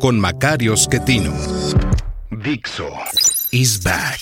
[0.00, 1.32] con Macario Schettino.
[2.30, 2.90] Dixo
[3.50, 4.20] is back.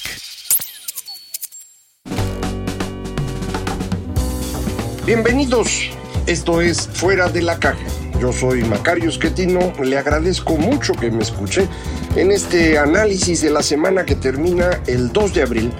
[5.04, 5.90] Bienvenidos,
[6.26, 7.84] esto es Fuera de la Caja.
[8.20, 11.66] Yo soy Macario Schettino, le agradezco mucho que me escuche
[12.14, 15.72] en este análisis de la semana que termina el 2 de abril,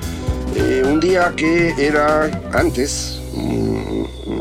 [0.56, 3.22] eh, un día que era antes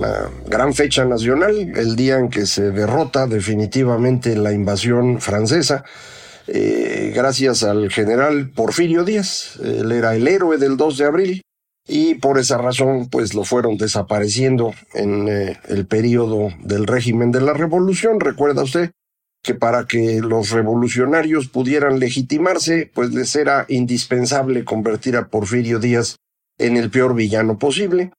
[0.02, 5.84] una gran fecha nacional, el día en que se derrota definitivamente la invasión francesa.
[6.48, 11.42] Eh, gracias al general Porfirio Díaz, él era el héroe del 2 de abril,
[11.88, 17.42] y por esa razón pues lo fueron desapareciendo en eh, el periodo del régimen de
[17.42, 18.20] la revolución.
[18.20, 18.92] Recuerda usted
[19.44, 26.16] que para que los revolucionarios pudieran legitimarse pues les era indispensable convertir a Porfirio Díaz
[26.58, 28.12] en el peor villano posible.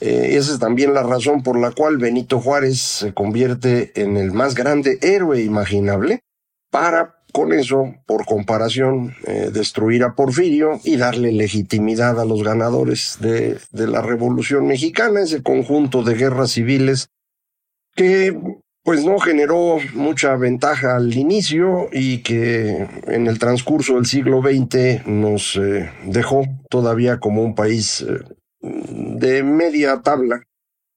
[0.00, 4.32] Eh, esa es también la razón por la cual Benito Juárez se convierte en el
[4.32, 6.20] más grande héroe imaginable
[6.70, 13.18] para con eso, por comparación, eh, destruir a Porfirio y darle legitimidad a los ganadores
[13.20, 17.08] de, la Revolución Mexicana, ese conjunto de guerras civiles
[17.94, 18.38] que
[18.82, 25.06] pues no generó mucha ventaja al inicio y que en el transcurso del siglo XX
[25.06, 28.06] nos eh, dejó todavía como un país
[28.60, 30.42] de media tabla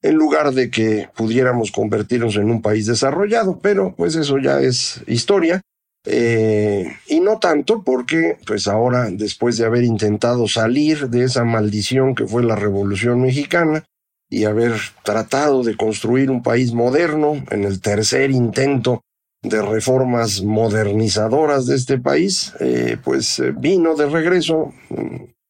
[0.01, 5.01] en lugar de que pudiéramos convertirnos en un país desarrollado, pero pues eso ya es
[5.07, 5.61] historia.
[6.03, 12.15] Eh, y no tanto porque pues ahora después de haber intentado salir de esa maldición
[12.15, 13.83] que fue la Revolución Mexicana
[14.27, 14.73] y haber
[15.03, 19.01] tratado de construir un país moderno en el tercer intento
[19.43, 24.73] de reformas modernizadoras de este país, eh, pues eh, vino de regreso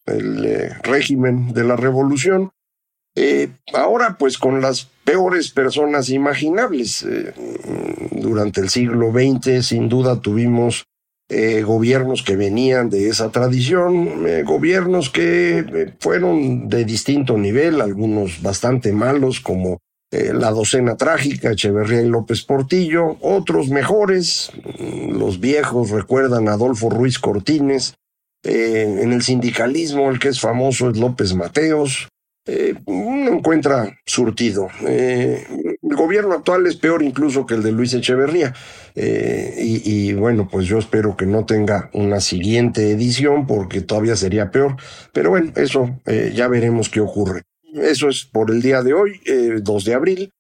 [0.05, 2.51] mm, el régimen de la revolución
[3.15, 7.03] eh, ahora, pues con las peores personas imaginables.
[7.03, 7.33] Eh,
[8.11, 10.85] durante el siglo XX, sin duda, tuvimos
[11.29, 18.93] eh, gobiernos que venían de esa tradición, gobiernos que fueron de distinto nivel, algunos bastante
[18.93, 19.79] malos, como
[20.11, 24.51] la docena trágica, Echeverría y López Portillo, otros mejores,
[25.09, 27.95] los viejos recuerdan a Adolfo Ruiz Cortines,
[28.43, 32.09] en el sindicalismo el que es famoso es López Mateos,
[32.47, 34.67] eh, uno encuentra surtido.
[34.87, 35.45] Eh,
[35.81, 38.53] el gobierno actual es peor incluso que el de Luis Echeverría.
[38.95, 44.49] Eh, y, bueno, pues yo espero que no tenga una siguiente edición porque todavía sería
[44.49, 44.75] peor.
[45.13, 45.99] Pero bueno, eso
[46.33, 47.43] ya veremos qué ocurre.
[47.73, 49.21] Eso es por el día de hoy,
[49.61, 50.31] 2 de abril.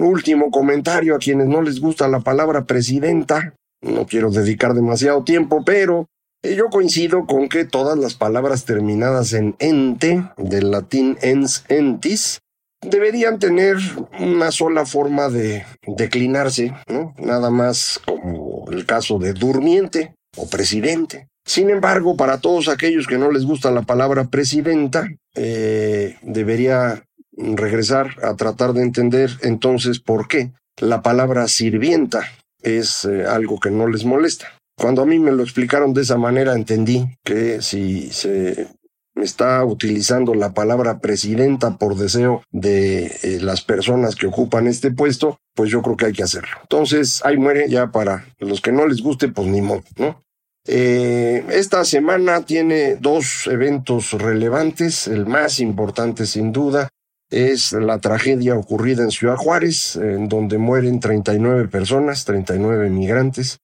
[0.00, 3.54] último comentario a quienes no les gusta la palabra presidenta.
[3.82, 6.06] No quiero dedicar demasiado tiempo, pero
[6.42, 12.40] yo coincido con que todas las palabras terminadas en ente, del latín ens entis,
[12.80, 13.76] deberían tener
[14.18, 17.14] una sola forma de declinarse, ¿no?
[17.16, 21.28] Nada más como el caso de durmiente o presidente.
[21.44, 27.04] Sin embargo, para todos aquellos que no les gusta la palabra presidenta, eh, debería
[27.36, 32.24] regresar a tratar de entender entonces por qué la palabra sirvienta
[32.62, 34.48] es eh, algo que no les molesta.
[34.82, 38.66] Cuando a mí me lo explicaron de esa manera, entendí que si se
[39.14, 45.38] está utilizando la palabra presidenta por deseo de eh, las personas que ocupan este puesto,
[45.54, 46.50] pues yo creo que hay que hacerlo.
[46.62, 50.20] Entonces, ahí muere ya para los que no les guste, pues ni modo, ¿no?
[50.66, 55.06] Eh, esta semana tiene dos eventos relevantes.
[55.06, 56.88] El más importante, sin duda,
[57.30, 63.61] es la tragedia ocurrida en Ciudad Juárez, en donde mueren 39 personas, 39 migrantes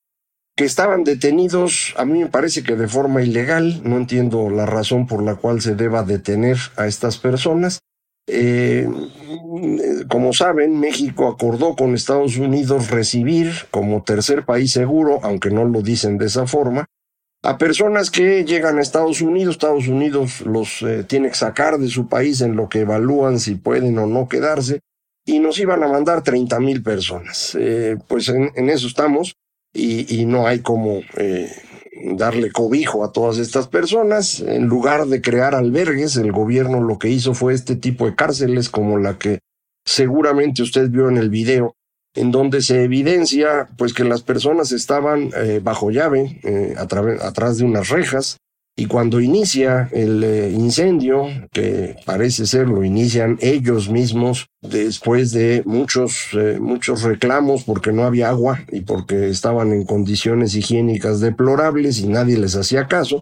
[0.59, 5.07] que estaban detenidos, a mí me parece que de forma ilegal, no entiendo la razón
[5.07, 7.79] por la cual se deba detener a estas personas.
[8.27, 8.85] Eh,
[10.09, 15.81] como saben, México acordó con Estados Unidos recibir como tercer país seguro, aunque no lo
[15.81, 16.87] dicen de esa forma,
[17.41, 19.55] a personas que llegan a Estados Unidos.
[19.55, 23.55] Estados Unidos los eh, tiene que sacar de su país en lo que evalúan si
[23.55, 24.81] pueden o no quedarse,
[25.25, 27.55] y nos iban a mandar 30 mil personas.
[27.57, 29.35] Eh, pues en, en eso estamos
[29.73, 31.51] y, no hay como eh,
[32.15, 34.39] darle cobijo a todas estas personas.
[34.41, 38.69] En lugar de crear albergues, el gobierno lo que hizo fue este tipo de cárceles
[38.69, 39.39] como la que
[39.85, 41.75] seguramente usted vio en el video,
[42.15, 47.65] en donde se evidencia pues que las personas estaban eh, bajo llave, eh, atrás de
[47.65, 48.37] unas rejas,
[48.79, 55.63] y cuando inicia el eh, incendio, que parece ser lo inician ellos mismos después de
[55.65, 61.99] muchos, eh, muchos reclamos porque no había agua y porque estaban en condiciones higiénicas deplorables
[61.99, 63.19] y nadie les hacía caso,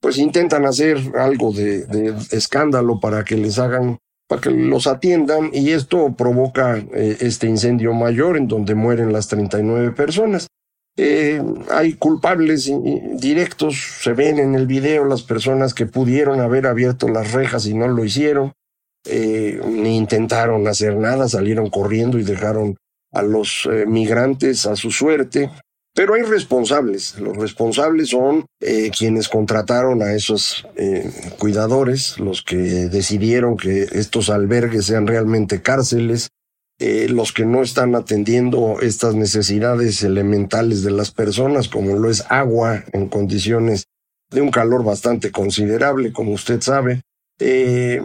[0.00, 5.72] pues intentan hacer algo de, escándalo para que les hagan para que los atiendan y
[5.72, 10.46] esto provoca eh, este incendio mayor en donde mueren las 39 personas.
[10.98, 12.72] Eh, hay culpables
[13.20, 17.74] directos, se ven en el video las personas que pudieron haber abierto las rejas y
[17.74, 18.54] no lo hicieron,
[19.04, 22.76] eh, ni intentaron hacer nada, salieron corriendo y dejaron
[23.12, 25.50] a los eh, migrantes a su suerte.
[25.94, 27.18] Pero hay responsables.
[27.18, 28.44] Los responsables son
[28.98, 30.66] quienes contrataron a esos
[31.38, 36.28] cuidadores, los que decidieron que estos albergues sean realmente cárceles,
[36.78, 42.24] eh, los que no están atendiendo estas necesidades elementales de las personas, como lo es
[42.28, 43.86] agua en condiciones
[44.30, 47.00] de un calor bastante considerable, como usted sabe.
[47.38, 48.02] Eh,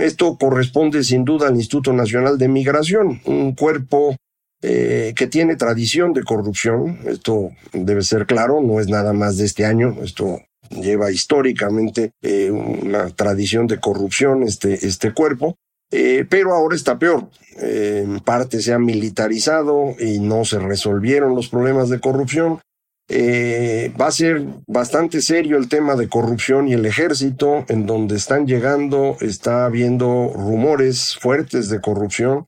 [0.00, 4.14] esto corresponde sin duda al Instituto Nacional de Migración, un cuerpo
[4.62, 7.00] eh, que tiene tradición de corrupción.
[7.06, 10.40] Esto debe ser claro, no es nada más de este año, esto
[10.70, 12.12] lleva históricamente
[12.52, 15.56] una tradición de corrupción este, este cuerpo.
[15.90, 17.28] Eh, pero ahora está peor.
[17.60, 22.60] Eh, en parte se ha militarizado y no se resolvieron los problemas de corrupción.
[23.08, 28.16] Eh, va a ser bastante serio el tema de corrupción y el ejército, en donde
[28.16, 32.46] están llegando, está habiendo rumores fuertes de corrupción,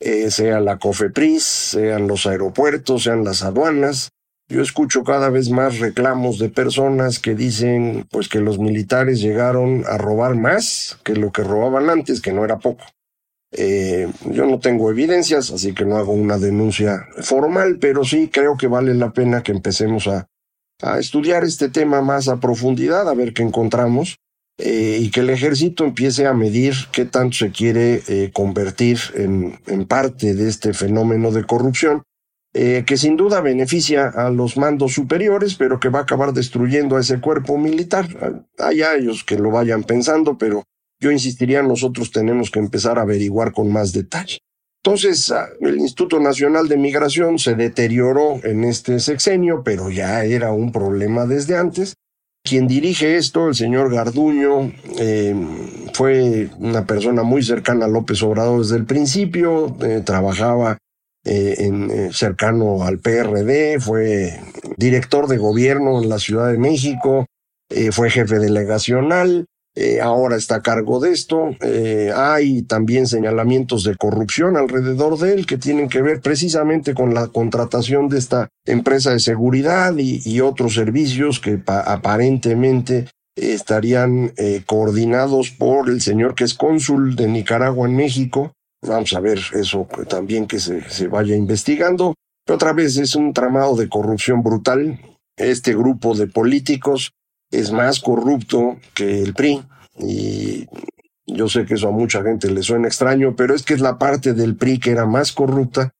[0.00, 4.10] sea la COFEPRIS, sean los aeropuertos, sean las aduanas.
[4.52, 9.84] Yo escucho cada vez más reclamos de personas que dicen pues que los militares llegaron
[9.86, 12.84] a robar más que lo que robaban antes, que no era poco.
[13.52, 18.58] Eh, yo no tengo evidencias, así que no hago una denuncia formal, pero sí creo
[18.58, 20.26] que vale la pena que empecemos a,
[20.98, 24.16] estudiar este tema más a profundidad, a ver qué encontramos,
[24.58, 29.58] eh, y que el ejército empiece a medir qué tanto se quiere eh, convertir en,
[29.66, 32.02] en parte de este fenómeno de corrupción
[32.54, 36.96] eh, que sin duda beneficia a los mandos superiores, pero que va a acabar destruyendo
[36.96, 38.06] a ese cuerpo militar.
[38.58, 40.64] Hay a ellos que lo vayan pensando, pero
[41.00, 44.38] yo insistiría, nosotros tenemos que empezar a averiguar con más detalle.
[44.84, 50.52] Entonces, ah, el Instituto Nacional de Migración se deterioró en este sexenio, pero ya era
[50.52, 51.94] un problema desde antes.
[52.44, 55.34] Quien dirige esto, el señor Garduño, eh,
[55.94, 60.78] fue una persona muy cercana a López Obrador desde el principio, eh, trabajaba
[61.24, 64.40] eh, en, eh, cercano al PRD, fue
[64.76, 67.26] director de gobierno en la Ciudad de México,
[67.70, 69.46] eh, fue jefe delegacional,
[70.02, 71.56] ahora está a cargo de esto.
[72.14, 77.28] hay también señalamientos de corrupción alrededor de él que tienen que ver precisamente con la
[77.28, 84.34] contratación de esta empresa de seguridad y, otros servicios que aparentemente estarían
[84.66, 88.52] coordinados por el señor que es cónsul de Nicaragua en México,
[88.82, 92.14] Vamos a ver eso también que se, se vaya investigando.
[92.44, 95.00] Pero otra vez es un tramado de corrupción brutal.
[95.36, 97.12] Este grupo de políticos
[97.50, 99.62] es más corrupto que el PRI.
[99.98, 100.66] Y
[101.26, 103.98] yo sé que eso a mucha gente le suena extraño, pero es que es la
[103.98, 105.94] parte del PRI que era más corrupta,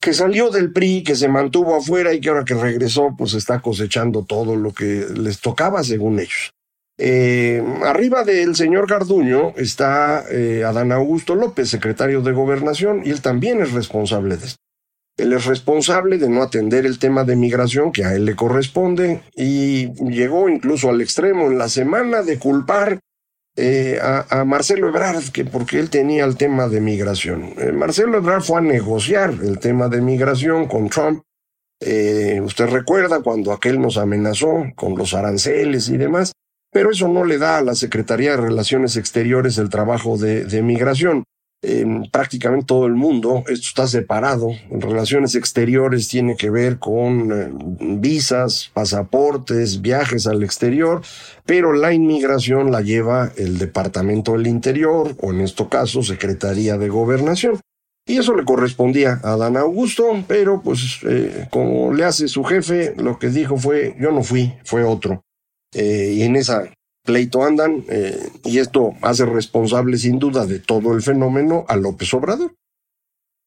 [0.00, 3.60] que salió del PRI, que se mantuvo afuera y que ahora que regresó, pues está
[3.60, 6.52] cosechando todo lo que les tocaba según ellos.
[7.00, 13.22] Eh, arriba del señor Garduño está eh, Adán Augusto López, secretario de Gobernación, y él
[13.22, 14.58] también es responsable de esto.
[15.16, 19.22] Él es responsable de no atender el tema de migración que a él le corresponde
[19.34, 23.00] y llegó incluso al extremo en la semana de culpar
[23.56, 27.54] eh, a, Marcelo Ebrard, que porque él tenía el tema de migración.
[27.74, 31.22] Marcelo Ebrard fue a negociar el tema de migración con Trump.
[31.80, 36.32] usted recuerda cuando aquel nos amenazó con los aranceles y demás
[36.70, 41.24] pero eso no le da a la Secretaría de Relaciones Exteriores el trabajo de, migración.
[41.60, 44.50] En prácticamente todo el mundo esto está separado.
[44.70, 47.48] En relaciones exteriores tiene que ver con eh,
[47.98, 51.02] visas, pasaportes, viajes al exterior,
[51.44, 56.88] pero la inmigración la lleva el Departamento del Interior o en este caso Secretaría de
[56.88, 57.58] Gobernación.
[58.06, 62.94] Y eso le correspondía a Dan Augusto, pero pues eh, como le hace su jefe,
[62.96, 65.24] lo que dijo fue yo no fui, fue otro.
[65.72, 66.72] Eh, y en esa
[67.04, 72.12] pleito andan, eh, y esto hace responsable sin duda de todo el fenómeno a López
[72.12, 72.54] Obrador.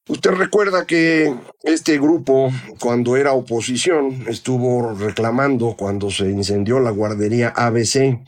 [0.09, 7.49] Usted recuerda que este grupo, cuando era oposición, estuvo reclamando cuando se incendió la guardería
[7.49, 8.19] ABC,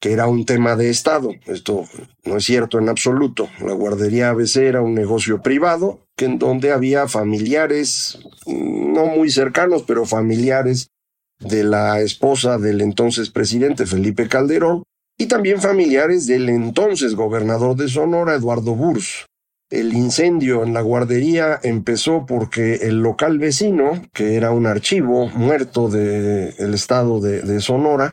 [0.00, 1.32] que era un tema de Estado.
[1.46, 1.84] Esto
[2.24, 3.48] no es cierto en absoluto.
[3.60, 9.82] La guardería ABC era un negocio privado, que en donde había familiares, no muy cercanos,
[9.82, 10.90] pero familiares
[11.40, 14.84] de la esposa del entonces presidente Felipe Calderón,
[15.20, 19.26] y también familiares del entonces gobernador de Sonora, Eduardo Burs.
[19.68, 25.88] El incendio en la guardería empezó porque el local vecino, que era un archivo muerto
[25.88, 28.12] del estado de, Sonora,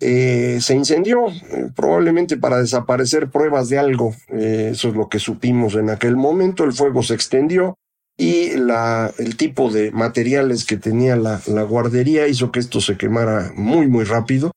[0.00, 4.14] eh, se incendió, eh, probablemente para desaparecer pruebas de algo.
[4.28, 6.62] Eh, eso es lo que supimos en aquel momento.
[6.62, 7.76] El fuego se extendió
[8.16, 13.52] y el tipo de materiales que tenía la, la guardería hizo que esto se quemara
[13.56, 14.52] muy, muy rápido.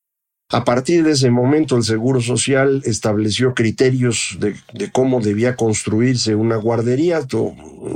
[0.50, 4.54] A partir de ese momento, el Seguro Social estableció criterios de,
[4.92, 7.20] cómo debía construirse una guardería.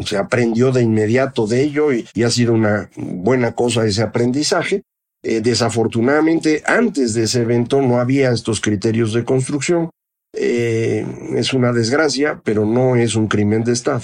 [0.04, 4.82] se aprendió de inmediato de ello y, ha sido una buena cosa ese aprendizaje.
[5.22, 9.88] Eh, desafortunadamente, antes de ese evento no había estos criterios de construcción.
[10.34, 14.02] Eh, es una desgracia, pero no es un crimen de Estado.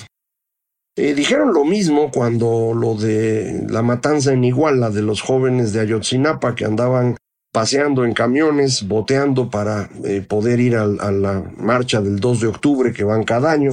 [1.00, 5.78] Eh, dijeron lo mismo cuando lo de la matanza en Iguala de los jóvenes de
[5.78, 7.16] Ayotzinapa que andaban
[7.52, 12.92] paseando en camiones, boteando para eh, poder ir a, la marcha del 2 de octubre
[12.92, 13.70] que van cada año.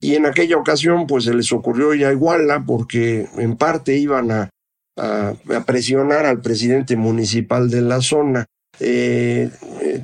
[0.00, 4.30] Y en aquella ocasión, pues se les ocurrió ir a Iguala porque en parte iban
[4.30, 4.50] a,
[4.96, 5.34] a,
[5.66, 8.46] presionar al presidente municipal de la zona.
[8.78, 9.50] Eh,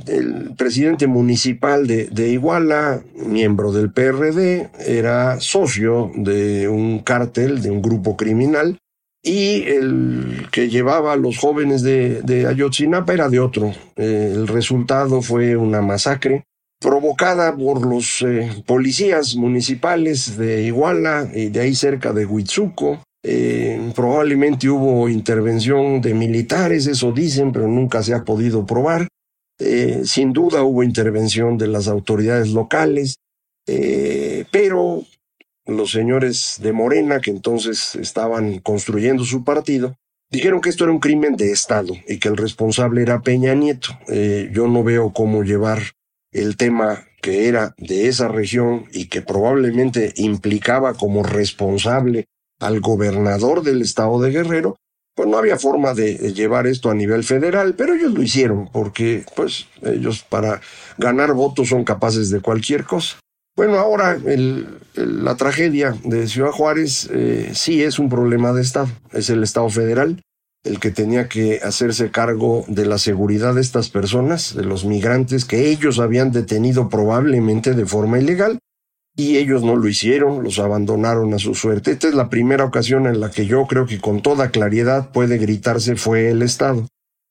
[0.07, 7.71] el presidente municipal de, de, Iguala, miembro del PRD, era socio de un cártel, de
[7.71, 8.79] un grupo criminal,
[9.27, 13.73] y el que llevaba a los jóvenes de, Ayotzinapa era de otro.
[13.97, 16.45] Eh, el resultado fue una masacre
[16.81, 23.03] provocada por los eh, policías municipales de Iguala y de ahí cerca de Huitzuco.
[23.25, 29.09] Eh, probablemente hubo intervención de militares, eso dicen, pero nunca se ha podido probar.
[29.59, 33.17] Sin duda hubo intervención de las autoridades locales,
[33.65, 35.05] pero
[35.67, 39.97] los señores de Morena, que entonces estaban construyendo su partido,
[40.31, 43.99] dijeron que esto era un crimen de Estado y que el responsable era Peña Nieto.
[44.09, 45.81] Eh, yo no veo cómo llevar
[46.33, 52.27] el tema que era de esa región y que probablemente implicaba como responsable
[52.61, 54.77] al gobernador del estado de Guerrero,
[55.17, 59.25] pues no había forma de llevar esto a nivel federal, pero ellos lo hicieron porque
[59.35, 60.61] pues ellos para
[60.99, 63.17] ganar votos son capaces de cualquier cosa.
[63.57, 64.19] Bueno, ahora
[64.95, 68.89] la tragedia de Ciudad Juárez eh, sí es un problema de Estado.
[69.13, 70.21] Es el Estado federal
[70.67, 75.45] el que tenía que hacerse cargo de la seguridad de estas personas, de los migrantes
[75.45, 78.59] que ellos habían detenido probablemente de forma ilegal,
[79.17, 81.93] y ellos no lo hicieron, los abandonaron a su suerte.
[81.93, 85.39] Esta es la primera ocasión en la que yo creo que con toda claridad puede
[85.39, 86.87] gritarse fue el Estado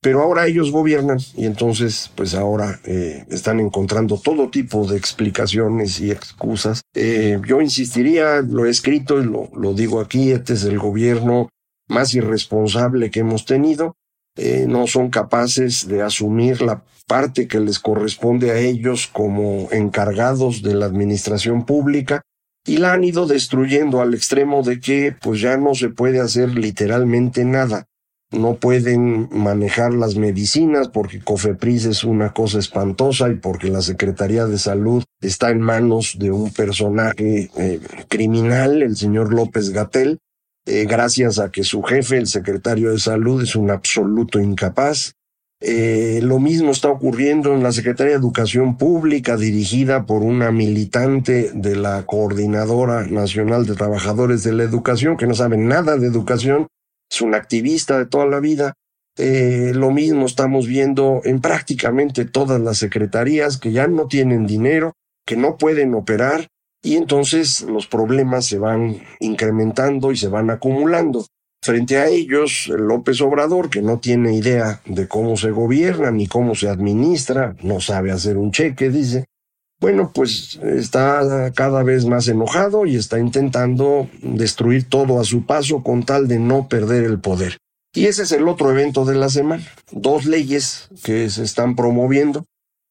[0.06, 6.00] pero ahora ellos gobiernan y entonces pues ahora eh, están encontrando todo tipo de explicaciones
[6.00, 6.84] y excusas.
[6.94, 11.50] Eh, yo insistiría, lo he escrito y lo, lo, digo aquí, este es el gobierno
[11.88, 13.96] más irresponsable que hemos tenido.
[14.38, 20.62] Eh, no son capaces de asumir la parte que les corresponde a ellos como encargados
[20.62, 22.22] de la administración pública
[22.65, 26.58] y la han ido destruyendo al extremo de que pues ya no se puede hacer
[26.58, 27.86] literalmente nada.
[28.32, 34.48] No pueden manejar las medicinas porque Cofepris es una cosa espantosa y porque la Secretaría
[34.48, 40.20] de Salud está en manos de un personaje eh, criminal, el señor López Gatel,
[40.65, 45.13] eh, gracias a que su jefe, el secretario de Salud, es un absoluto incapaz.
[45.62, 51.51] Eh, lo mismo está ocurriendo en la Secretaría de Educación Pública, dirigida por una militante
[51.53, 56.67] de la Coordinadora Nacional de Trabajadores de la Educación, que no sabe nada de educación
[57.12, 58.74] es un activista de toda la vida.
[59.17, 64.93] Eh, lo mismo estamos viendo en prácticamente todas las secretarías que ya no tienen dinero,
[65.25, 66.48] que no pueden operar
[66.86, 71.25] y entonces los problemas se van incrementando y se van acumulando.
[71.63, 76.54] Frente a ellos, López Obrador, que no tiene idea de cómo se gobierna ni cómo
[76.54, 79.25] se administra, no sabe hacer un cheque, dice,
[79.82, 85.82] bueno, pues está cada vez más enojado y está intentando destruir todo a su paso
[85.82, 87.58] con tal de no perder el poder.
[87.96, 89.65] Y ese es el otro evento de la semana.
[89.92, 92.46] Dos leyes que se están promoviendo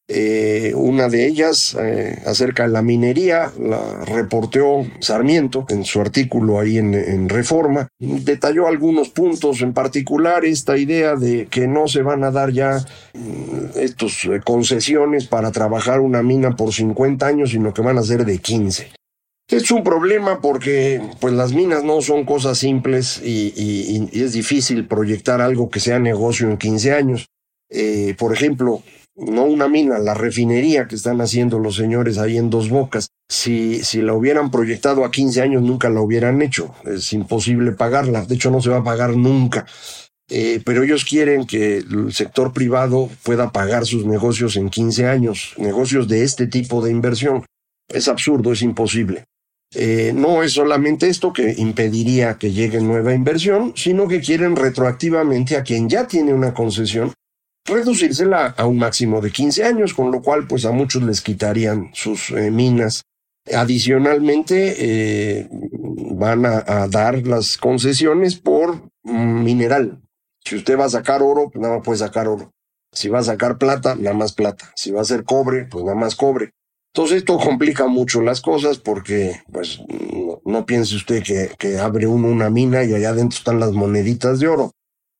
[0.06, 6.60] eh, una de ellas, eh, acerca de la minería, la reporteó Sarmiento en su artículo
[6.60, 7.88] ahí en, Reforma.
[7.98, 12.84] Detalló algunos puntos, en particular esta idea de que no se van a dar ya
[13.14, 18.02] mm, estos eh, concesiones para trabajar una mina por 50 años, sino que van a
[18.02, 18.92] ser de 15.
[19.48, 25.40] Es un problema porque pues las minas no son cosas simples y, es difícil proyectar
[25.40, 27.26] algo que sea negocio en 15 años.
[27.70, 28.82] Eh, por ejemplo,
[29.16, 33.08] no una mina, la refinería que están haciendo los señores ahí en Dos Bocas.
[33.28, 36.74] Si, si la hubieran proyectado a 15 años, nunca la hubieran hecho.
[36.84, 38.24] Es imposible pagarla.
[38.24, 39.66] De hecho, no se va a pagar nunca.
[40.30, 45.54] Eh, pero ellos quieren que el sector privado pueda pagar sus negocios en 15 años,
[45.58, 47.44] negocios de este tipo de inversión.
[47.88, 49.24] Es absurdo, es imposible.
[49.74, 55.56] Eh, no es solamente esto que impediría que llegue nueva inversión, sino que quieren retroactivamente
[55.56, 57.12] a quien ya tiene una concesión
[57.64, 61.90] reducírsela a un máximo de 15 años, con lo cual pues a muchos les quitarían
[61.94, 63.02] sus eh, minas.
[63.52, 70.00] Adicionalmente eh, van a, dar las concesiones por mineral.
[70.42, 72.50] Si usted va a sacar oro, pues nada más puede sacar oro.
[72.92, 74.72] Si va a sacar plata, nada más plata.
[74.76, 76.52] Si va a hacer cobre, pues nada más cobre.
[76.94, 79.80] Entonces esto complica mucho las cosas porque, pues,
[80.44, 84.38] no, piense usted que, que abre uno una mina y allá adentro están las moneditas
[84.38, 84.70] de oro.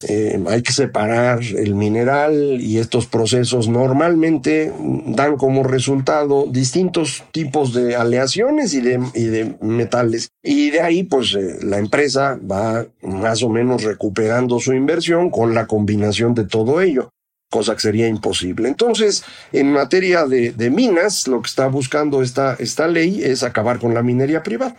[0.06, 4.73] Eh, hay que separar el mineral y estos procesos normalmente
[5.06, 10.28] dan como resultado distintos tipos de aleaciones y de, y de metales.
[10.42, 15.54] Y de ahí, pues, eh, la empresa va más o menos recuperando su inversión con
[15.54, 17.11] la combinación de todo ello
[17.50, 18.66] cosa que sería imposible.
[18.66, 23.78] Entonces, en materia de, de, minas, lo que está buscando esta, esta ley es acabar
[23.78, 24.76] con la minería privada.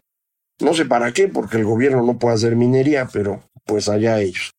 [0.60, 4.55] No sé para qué, porque el gobierno no puede hacer minería, pero pues allá ellos.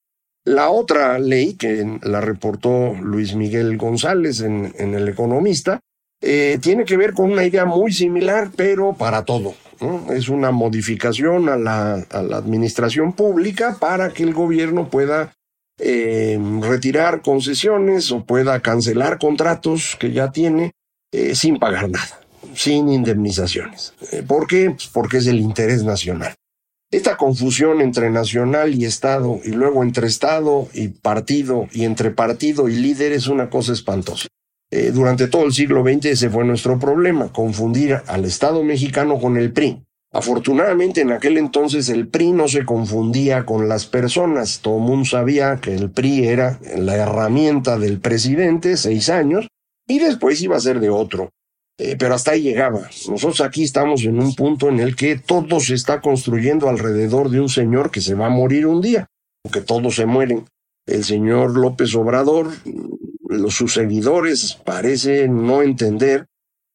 [0.47, 5.81] La otra ley, que la reportó Luis Miguel González en, El Economista,
[6.23, 9.55] eh, tiene que ver con una idea muy similar, pero para todo.
[10.09, 15.33] Es una modificación a la, administración pública para que el gobierno pueda
[15.81, 20.75] eh, retirar concesiones o pueda cancelar contratos que ya tiene
[21.13, 22.21] eh, sin pagar nada,
[22.55, 23.95] sin indemnizaciones.
[24.29, 24.71] ¿Por qué?
[24.71, 26.37] Pues porque es el interés nacional.
[26.93, 32.69] Esta confusión entre nacional y Estado, y luego entre Estado y partido, y entre partido
[32.69, 34.29] y líder es una cosa espantosa.
[34.71, 39.37] Eh, durante todo el siglo XX ese fue nuestro problema, confundir al Estado mexicano con
[39.37, 39.83] el PRI.
[40.13, 45.05] Afortunadamente en aquel entonces el PRI no se confundía con las personas, todo el mundo
[45.05, 49.49] sabía que el PRI era la herramienta del presidente, seis años,
[49.89, 51.31] y después iba a ser de otro.
[51.79, 52.89] Eh, pero hasta ahí llegaba.
[53.09, 57.41] Nosotros aquí estamos en un punto en el que todo se está construyendo alrededor de
[57.41, 59.07] un señor que se va a morir un día,
[59.43, 60.47] porque todos se mueren.
[60.87, 62.51] El señor López Obrador,
[63.29, 66.27] los, sus seguidores parecen no entender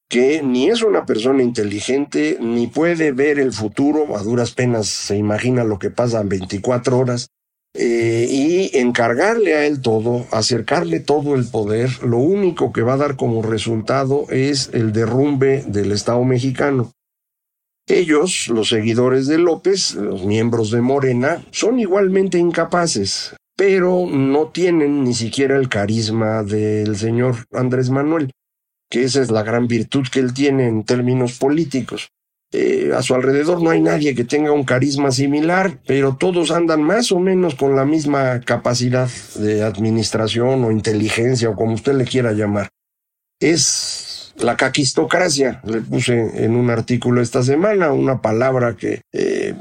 [0.10, 5.16] que ni es una persona inteligente, ni puede ver el futuro, a duras penas se
[5.16, 7.30] imagina lo que pasa en 24 horas,
[7.74, 12.98] eh, y encargarle a él todo, acercarle todo el poder, lo único que va a
[12.98, 16.92] dar como resultado es el derrumbe del Estado mexicano.
[17.88, 25.04] Ellos, los seguidores de López, los miembros de Morena, son igualmente incapaces, pero no tienen
[25.04, 28.32] ni siquiera el carisma del señor Andrés Manuel,
[28.90, 32.10] que esa es la gran virtud que él tiene en términos políticos.
[32.54, 36.84] Eh, a su alrededor no hay nadie que tenga un carisma similar, pero todos andan
[36.84, 42.04] más o menos con la misma capacidad de administración o inteligencia o como usted le
[42.04, 42.68] quiera llamar.
[43.40, 49.56] Es la caquistocracia, le puse en un artículo esta semana una palabra que eh,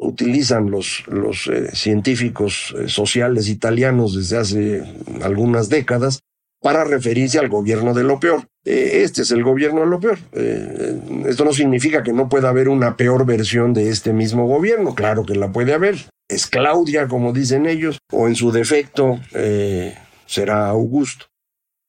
[0.00, 1.04] utilizan los,
[1.50, 4.82] eh, científicos sociales italianos desde hace
[5.22, 6.20] algunas décadas
[6.64, 8.48] para referirse al gobierno de lo peor.
[8.64, 10.18] Eh, este es el gobierno de lo peor.
[10.32, 14.94] Eh, esto no significa que no pueda haber una peor versión de este mismo gobierno,
[14.94, 15.96] claro que la puede haber.
[16.26, 21.26] Es Claudia, como dicen ellos, o en su defecto eh, será Augusto.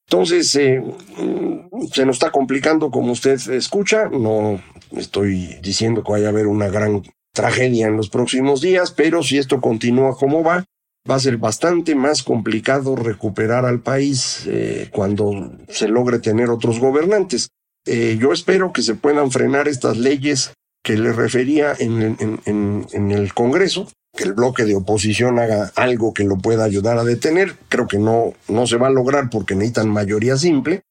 [0.09, 0.81] Entonces, se
[2.05, 4.09] nos está complicando como usted escucha.
[4.09, 4.61] No
[4.91, 7.01] estoy diciendo que vaya a haber una gran
[7.33, 10.65] tragedia en los próximos días, pero si esto continúa como va,
[11.09, 16.79] va a ser bastante más complicado recuperar al país eh, cuando se logre tener otros
[16.79, 17.49] gobernantes.
[17.85, 23.87] Eh, yo espero que se puedan frenar estas leyes que le refería en, el Congreso,
[24.15, 27.55] que el bloque de oposición haga algo que lo pueda ayudar a detener.
[27.69, 30.81] Creo que no, no se va a lograr porque necesitan mayoría simple,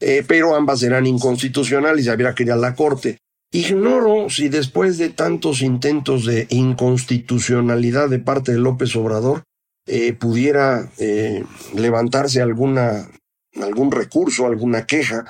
[0.00, 3.18] eh, pero ambas serán inconstitucionales y habría que ir a la Corte.
[3.50, 9.44] Ignoro si después de tantos intentos de inconstitucionalidad de parte de López Obrador,
[9.90, 13.08] eh, pudiera eh, levantarse alguna,
[13.58, 15.24] algún recurso, alguna queja,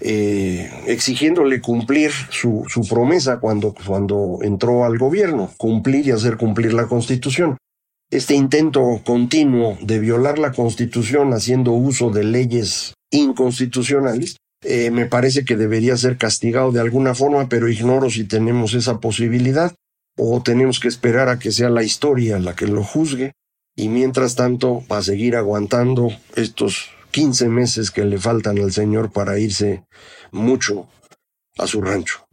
[0.00, 6.74] eh, exigiéndole cumplir su, su promesa cuando, cuando entró al gobierno, cumplir y hacer cumplir
[6.74, 7.56] la Constitución.
[8.08, 14.36] Este intento continuo de violar la Constitución haciendo uso de leyes inconstitucionales
[14.92, 19.74] me parece que debería ser castigado de alguna forma, pero ignoro si tenemos esa posibilidad
[20.16, 23.32] o tenemos que esperar a que sea la historia la que lo juzgue
[23.76, 29.12] y mientras tanto va a seguir aguantando estos 15 meses que le faltan al señor
[29.12, 29.84] para irse
[30.32, 30.88] mucho
[31.58, 32.26] a su rancho.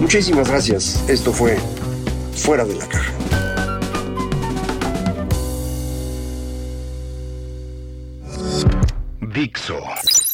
[0.00, 1.08] Muchísimas gracias.
[1.08, 1.56] Esto fue
[2.34, 3.12] Fuera de la Caja.
[9.34, 9.80] Dixo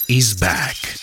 [0.09, 1.02] is back.